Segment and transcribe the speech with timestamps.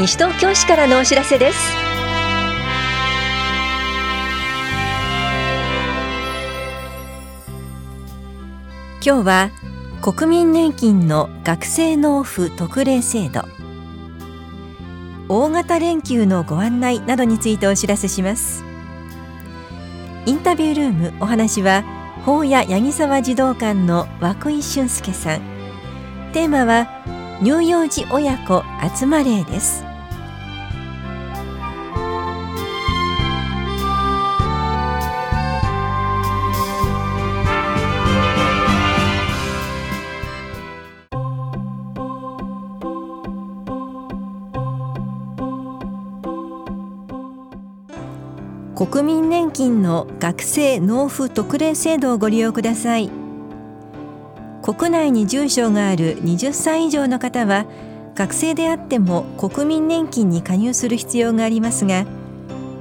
[0.00, 1.58] 西東京市からのお知らせです。
[9.04, 9.50] 今日は
[10.00, 13.42] 国民年金の学生納付特例制度。
[15.28, 18.64] 大型連休のご案内などについてお知らせします。
[20.24, 21.84] インタビュールームお話は
[22.24, 25.40] 法屋八木沢児童館の涌井俊介さん。
[26.32, 26.88] テーマは
[27.42, 28.62] 乳幼児親子
[28.96, 29.89] 集まれです。
[49.60, 53.10] 金の学生納付特例制度をご利用ください。
[54.62, 57.66] 国内に住所がある20歳以上の方は
[58.14, 62.06] 学生であっても国民年金に加入する必要がありますが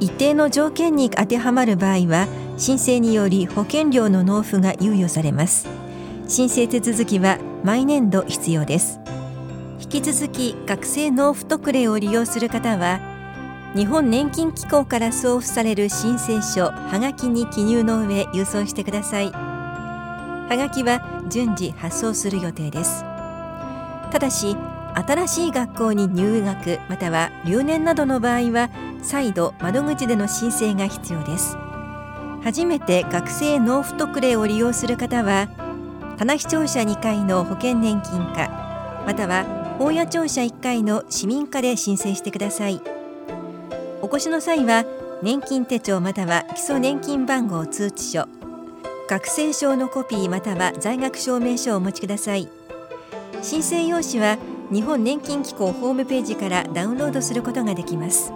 [0.00, 5.66] 一定の条件に当てはまる場合は申請により保険料の納付が猶予されます。
[6.28, 9.00] 申請手続きは毎年度必要です。
[9.80, 13.15] 引き続き学生納付特例を利用する方は
[13.74, 19.30] 日本年金機構から送付される申請書はがきに記入の上郵送してください。
[19.30, 23.04] はがきは順次発送する予定です。
[24.10, 24.56] ただし
[24.94, 28.70] 新しい学校に入学または留年などの場合は
[29.02, 31.56] 再度窓口での申請が必要です。
[32.42, 35.48] 初めて学生納付特例を利用する方は
[36.16, 38.48] 棚視聴者2階の保険年金課
[39.04, 39.44] または
[39.78, 42.95] 大谷庁舎1階の市民課で申請してください。
[44.06, 44.84] お越しの際は
[45.20, 48.28] 年金手帳または基礎年金番号通知書
[49.08, 52.48] 学生証のコピーまたは在学証明書をお持ちください。
[53.42, 54.38] 申請用紙は
[54.70, 58.30] 日本年金機構ホームページからダウンロードすることができます。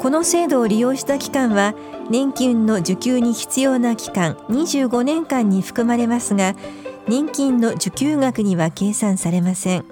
[0.00, 1.76] この制度を利用した期間は
[2.10, 6.56] 年金の受給に必要な期間25年間に含まれますが
[7.06, 9.84] 年金の受給額には計算されません。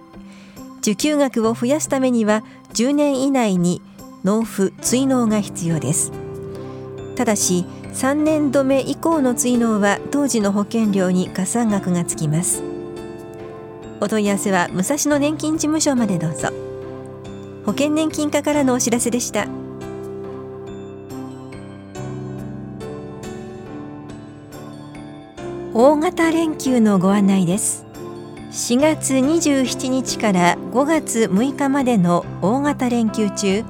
[0.80, 2.42] 受給額を増やすためには
[2.74, 3.80] 10年以内に
[4.24, 6.12] 納付追納が必要です。
[7.16, 12.62] ただし3年度目以降の追納は当時の保険料に加算額がつきます。
[14.00, 16.48] お問い合わせは武蔵野年金事務所までどうぞ。
[17.64, 19.46] 保険年金課からのお知らせでした。
[25.74, 27.86] 大型連休のご案内です。
[28.50, 33.64] 4月27日から5月6日までの大型連休中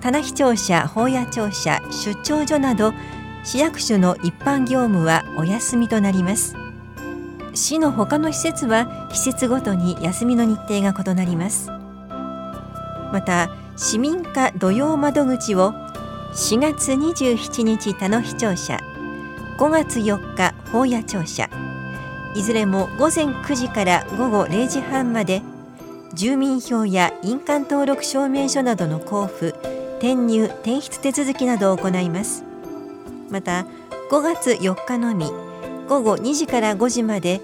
[0.00, 2.92] 棚視庁舎、法屋庁舎、出張所など
[3.42, 6.54] 市役所の一般業務はお休みとなります。
[7.54, 11.70] 市の他の施設は施設ごとに休みの日程が異なります。
[13.12, 15.72] また市民課土曜窓口を
[16.34, 18.78] 4月27日田野市庁舎
[19.58, 21.48] 5月4日法屋庁舎
[22.34, 25.40] いずれも午前9時から午後0時半まで
[26.12, 32.44] 住民票や印鑑登録証明書などの交付転入転出手続きなどを行います。
[33.30, 33.66] また
[34.10, 35.26] 5月4日のみ
[35.88, 37.40] 午後2時から5時まで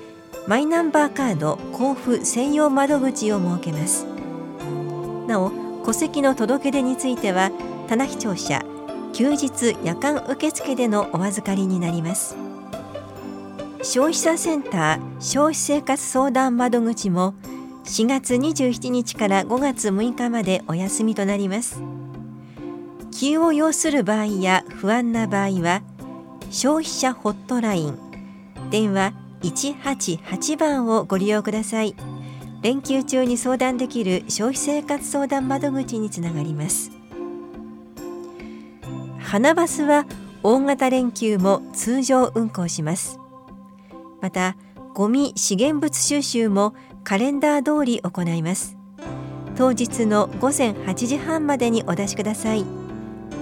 [0.46, 4.06] マイナンバーカード交付専用窓口を設けます。
[5.26, 5.50] なお
[5.84, 7.50] 戸籍の届け出については
[7.88, 8.62] 棚視聴者
[9.12, 12.36] 休日夜間受付でのお預かりになります。
[13.82, 17.34] 消費者センター消費生活相談窓口も
[17.84, 21.82] 4月27日から5月6日までお休みとなります。
[23.12, 25.82] 急を要する場合や不安な場合は
[26.50, 27.98] 消費者ホットライン
[28.70, 31.94] 電話188番をご利用ください。
[32.62, 36.92] 連休中に相談できる消費生活相談窓口につながります。
[39.18, 40.06] 花バスは
[40.42, 43.18] 大型連休も通常運行します。
[44.20, 44.56] また
[44.94, 48.76] ゴミ資源物収集もカレンダー通り行います。
[49.56, 52.81] 当日の午前8時半までにお出しください。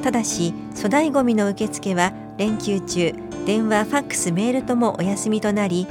[0.02, 3.12] ただし粗大ごみの受付は連休中
[3.44, 5.87] 電話ファックスメールともお休みとなり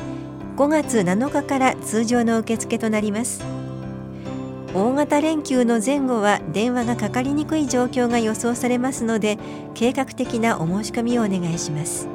[0.55, 3.43] 5月7日から通常の受付となります。
[4.73, 9.39] 大型連休の前後は電話がかかりにくい状況が予想されますので
[9.73, 12.07] 計画的なお申し込みをお願いします。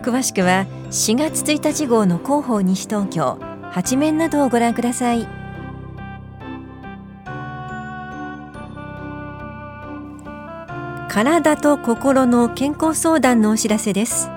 [0.00, 5.43] 詳しくは4月1日号の広報西東京八面などをご覧ください。
[11.14, 14.28] 体と心の健康相談のお知らせです。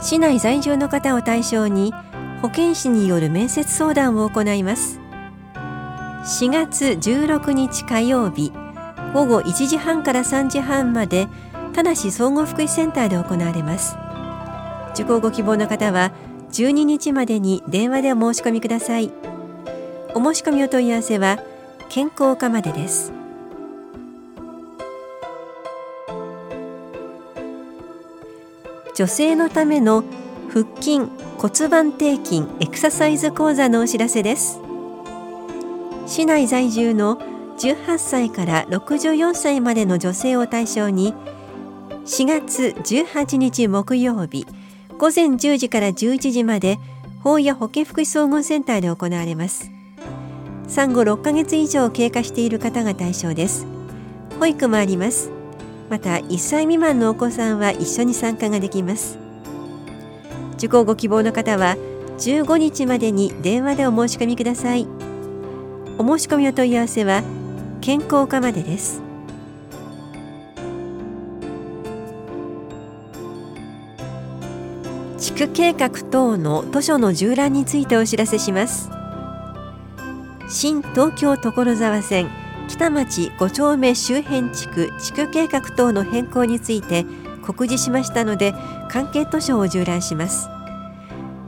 [0.00, 1.92] 市内在住の方を対象に
[2.42, 5.00] 保健師による面接相談を行います。
[6.26, 8.52] 4月16日火曜日
[9.14, 11.26] 午後1時半から3時半まで
[11.72, 13.96] 田梨総合福祉センターで行われます。
[14.92, 16.12] 受講ご希望の方は
[16.52, 19.10] 12日までに電話でお申し込みください。
[20.14, 21.40] お申し込みお問い合わせは
[21.88, 23.23] 健康課までです。
[28.94, 30.04] 女性のための
[30.52, 31.00] 腹筋
[31.38, 34.60] 骨盤底筋エクササイズ講座のお知らせです。
[36.06, 37.16] 市内在住の
[37.58, 41.14] 18歳から64歳までの女性を対象に
[42.04, 44.46] 4月18日木曜日
[44.98, 46.78] 午前10時から11時まで
[47.22, 49.70] 法や保健福祉総合センターで行われます。
[50.68, 53.66] 産後6ヶ月以上経過している方が対象です。
[54.38, 55.33] 保育もあります。
[55.90, 59.18] また1歳未満のお子さんは一緒に参加ができます。
[60.56, 61.76] 受講ご希望の方は
[62.18, 64.86] 15日までに電話でお申し込みください。
[65.98, 67.22] お申し込みお問い合わせは
[67.80, 69.02] 健康課までです。
[75.18, 78.90] 地区計画等の図書の縦覧についてお知らせします。
[80.48, 82.28] 新東京所沢線
[82.68, 87.04] 北町5丁目周辺地区地区計画等の変更について
[87.42, 88.54] 告示しましたので
[88.88, 90.48] 関係図書を縦覧します。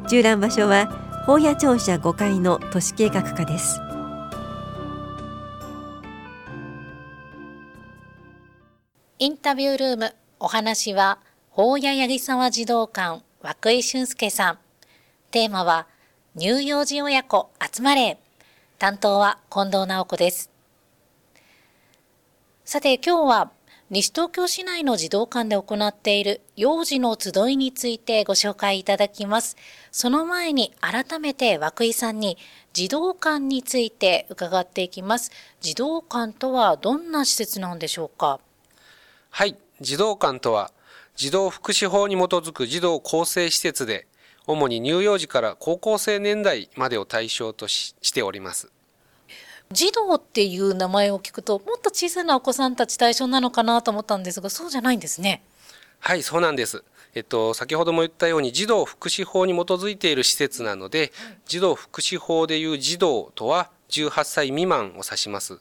[0.04, 0.86] 縦覧場所は
[1.26, 3.80] 法屋庁舎5階の都市計画課です。
[9.18, 11.18] インタビュールームお話は
[11.50, 13.22] 法屋八木沢児童館
[13.64, 14.58] 涌井俊介さん。
[15.30, 15.86] テーマは
[16.38, 18.18] 乳幼児親子集まれ。
[18.78, 20.55] 担当は近藤直子です。
[22.68, 23.52] さて今日は
[23.90, 29.56] 西東京市内の児童館で行っている幼児の集いについてご紹介いただきます。
[29.92, 32.36] その前に改めて涌井さんに
[32.72, 35.30] 児童館について伺っていきます。
[35.60, 38.40] 児童館とはどんな施設なんでしょうか？
[39.30, 40.72] はい、児童館とは
[41.14, 44.08] 児童福祉法に基づく児童構成施設で
[44.48, 48.72] 主に乳幼児から高校生年代までを対象としております。
[49.72, 55.42] 児童っていう名前を聞くともっと小さなお子さんたち対象なのかなと思ったんですがそうじゃないんですね。
[55.98, 56.84] はいそうなんです。
[57.14, 61.12] えっと、先ほども言ったように児童福祉法に基づいている施設なので、
[61.46, 65.58] 児童福祉法でいう児童とは18歳未満を指します。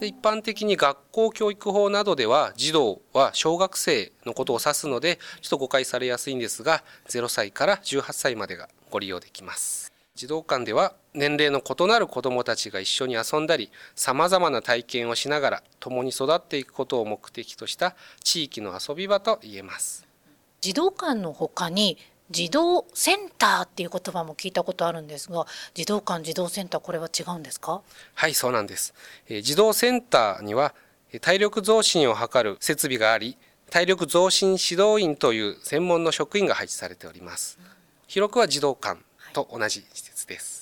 [0.00, 9.92] で一般的に学校教育法などでは児童は小学生のことを指すのでちょっと誤解されやすいんですが0歳から18歳までがご利用できます。
[10.16, 17.94] 児童館では年齢の異なる子どもたちが一緒に遊んだりさまざまな体験をしながら共に育っていくことを目的とした
[18.24, 20.06] 地域の遊び場と言えます。
[20.60, 21.98] 児童館のほかに
[22.30, 27.82] 児童センターっていう言葉も聞いたことあるんですが児童館児童センターこれは違うんですか？
[28.14, 28.94] はいそうなんです、
[29.28, 30.74] えー、児童センターには
[31.20, 33.36] 体力増進を図る設備があり
[33.68, 37.58] 体力増進指導員という専門の職員が配置されております、
[38.06, 39.00] 広くは児童館
[39.32, 40.61] と同じ施設です。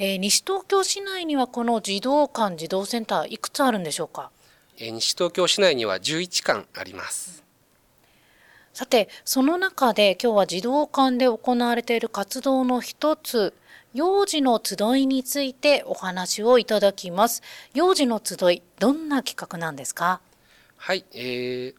[0.00, 4.30] えー、西東京市内にはこの児童館児童センターいくつあるんでしょうか？
[4.78, 7.42] えー、西東京市内には11館あります。
[8.72, 13.52] さてその中で今日は児童館で行われている活動の一つ
[13.92, 17.42] 幼児の集いについてお話をいただきます
[17.74, 20.20] 幼児の集いどんな企画なんですか？
[20.76, 21.74] はい、えー、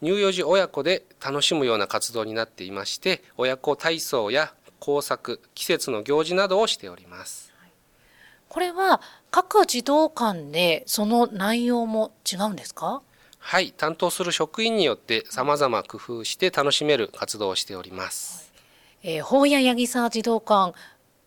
[0.00, 7.52] 乳幼児親子で楽しむような活動になっていまして親子体操や工作季節の行事などをしております。
[8.48, 13.00] これは各児童館でその内容も違うんですか？
[13.38, 18.52] はい担当する職員によって様々工夫して楽しめる活動をしております、
[19.04, 20.74] えー、法屋八木沢児童館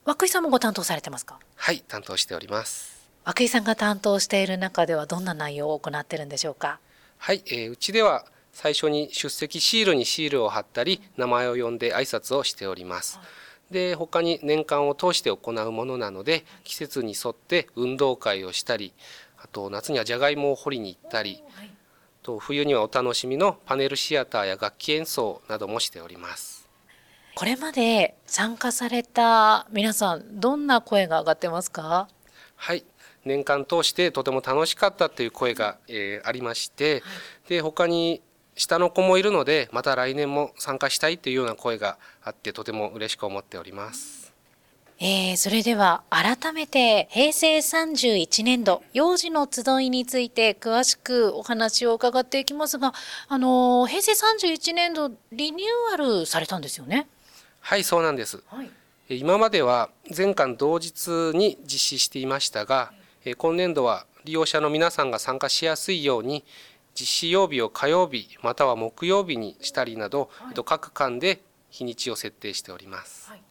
[0.06, 1.40] 涌井さんもご担当されてますか？
[1.56, 3.08] はい担当しております。
[3.26, 6.80] 涌井さんが担当している中ではどんな内容を行っているんでしょうか？
[7.20, 13.28] はい、えー、うちでは最初に出席シールにシールを貼ったり名前を呼んで挨拶をしております、はい
[13.72, 18.94] で他に年間を通して行うものなので季節に沿って運動会をしたり
[19.38, 21.44] あと夏にはじゃがいもを掘りに行ったり
[22.22, 26.68] と冬にはお楽しみのパネルシアターや楽器演奏などもしております。
[27.36, 32.08] これまで参加された皆さんどんな声が上がってますか？
[32.56, 32.86] はい。
[33.26, 37.04] 年間通してとても楽しかったという声が、えー、ありまして、
[37.50, 38.22] で他に
[38.56, 44.26] 下の子もいるのでまた来年も参加したいというような声があってとても嬉しく思っております。
[44.98, 52.94] えー、それでは改めて平成31年度幼児の集いについて詳しくお話を伺っていきますが、
[53.28, 57.08] あの平成31年度リニューアルされたんですよね？
[57.60, 58.42] はい、そうなんです。
[58.48, 58.70] はい、
[59.10, 62.94] 今までは全館同日に実施していましたが、
[63.38, 66.46] 今年度は利用者の皆さんが参加しやすいように
[67.00, 73.30] 実施曜日を火曜日または木曜日にしたりなど、はい、各間で日にちを設定しております。
[73.30, 73.42] はい。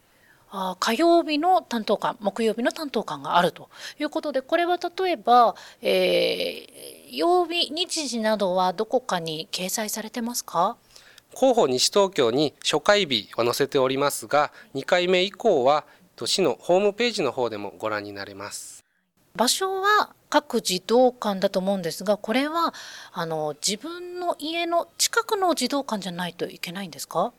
[0.51, 10.77] あ火曜日の担当官木曜日の担当官があるということでこれは例えば、えー、曜日日時などはどこかに掲載されてますか？
[11.35, 15.83] 広報西東京に初回日は載せておりますが2回目以降は
[16.25, 18.85] 市のホームページの方でもご覧になれます。
[19.35, 22.73] 場所は各児童館だと思うんですがこれは
[23.13, 27.31] あの自分の家の近くの児童館じゃないといけないんですか？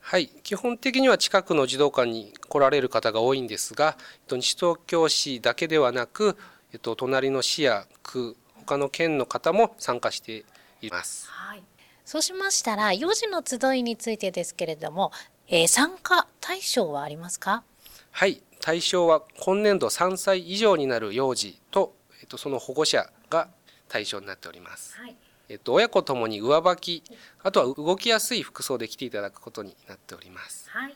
[0.00, 0.26] はい。
[0.42, 3.96] 基本的には近くの児童館に来られる方が多いんですが
[4.28, 6.36] 西東京市だけではなく、
[6.72, 10.44] えっと、隣の市や区他の県の方も参加して
[10.80, 11.28] います。
[11.30, 11.62] はい、
[12.04, 15.12] そうしましたら幼児の集いについてですけれども、
[15.46, 17.62] えー、参加対象はありますか？
[18.10, 18.42] はい。
[18.60, 21.94] 対象は今年度3歳以上になる幼児と、
[22.32, 23.48] と、その保護者が
[23.88, 24.96] 対象になっております。
[24.98, 25.16] はい。
[25.48, 27.02] えっと、親子ともに上履き
[27.42, 30.94] あとは動きやすい服装で来ていただくことになっております、はい、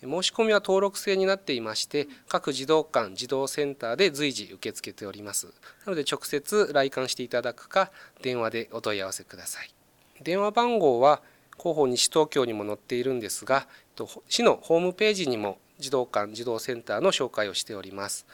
[0.00, 5.46] 申し込みは登録制になっていまして各児童館児童センターで随時受け付けております。
[5.86, 9.72] なので直接来館していただくか電話でお問い合わせください。
[10.22, 11.22] 電話番号は
[11.56, 13.68] 広報西東京にも載っているんですが
[14.28, 18.26] 市のホームページにも児童館児童センターの紹介をしております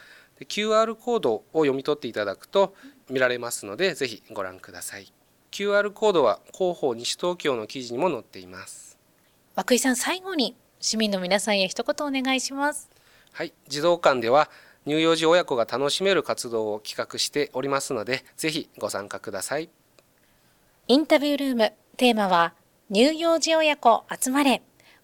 [0.46, 2.74] QR コードを読み取っていただくと
[3.08, 5.12] 見られますのでぜひご覧ください。
[5.50, 8.98] QR コードは広報西東京の記事にも載っています。
[9.56, 12.88] 涌井さん最後に市民の皆さんへ一言お願いします。
[13.32, 13.52] はい。
[13.68, 14.50] 児童館では
[14.86, 19.68] 乳幼児親子が楽しめる活動を企画しておりますのでぜひご参加ください。
[20.88, 22.54] インタビュールームテーマは
[22.92, 24.62] 乳幼児親子集まれ。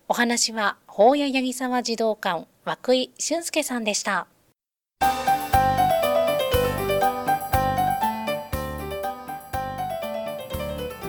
[0.08, 4.28] お話は法屋八木沢児童館涌井俊介さんでした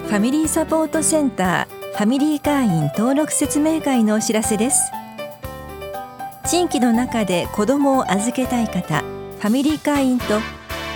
[0.07, 4.79] ファミリーサポートセンターファミリー会員登録説明会のお知らせです。
[6.45, 10.39] 地域の中で子どもを預けたい方ファミリー会員と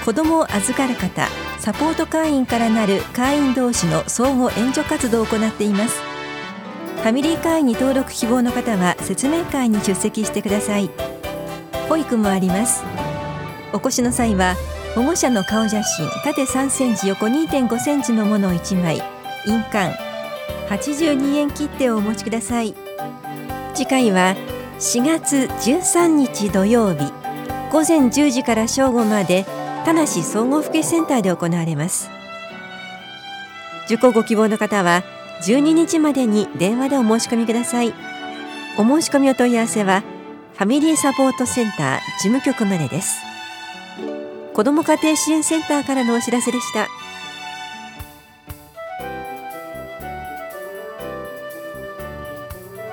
[0.05, 1.27] 子どもを預かる方
[1.59, 6.01] サポート会員からなる会員同士の相互援助活動を行っています。
[6.95, 10.89] ファミリー会員に登録希望の方は説明会に出席してください。
[11.91, 12.85] 保育もあります。
[13.73, 14.55] お越しの際は
[14.95, 19.03] 保護者の顔写真縦3センチ横2.5センチのものを1枚
[19.45, 19.93] 印鑑
[20.69, 22.73] 82円切手をお持ちください。
[23.73, 24.37] 次回は
[24.79, 27.11] 4月13日土曜日
[27.73, 29.45] 午前10時から正午まで
[29.83, 32.09] 田梨総合福祉センターで行われます。
[33.87, 35.03] 受講ご希望の方は
[35.43, 37.93] 12日までに電話でお申し込みください。
[38.77, 40.03] お申し込みお問い合わせは
[40.53, 43.21] ファミリーサポートセンター事務局までです。
[44.53, 46.87] 子ども家庭支援センターからのお知らせでした。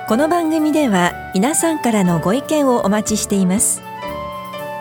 [0.07, 3.83] この番組では皆さんからのご意見をお待ちしています。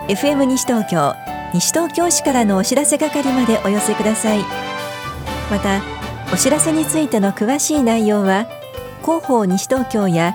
[0.09, 1.15] FM 西東京
[1.53, 4.39] 西東京市からのお知らせ係までお寄せください。
[5.51, 5.83] また
[6.33, 8.47] お知らせについての詳しい内容は
[9.03, 10.35] 広報西東京や